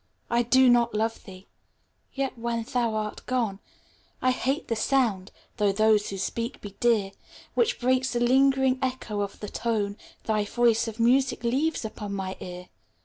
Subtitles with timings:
[0.31, 1.41] I do not love thee!
[1.41, 3.59] ŌĆö yet, when thou art gone,
[4.19, 7.11] I hate the sound (though those who speak be dear)
[7.53, 12.35] Which breaks the lingering echo of the tone Thy voice of music leaves upon my
[12.39, 12.69] ear.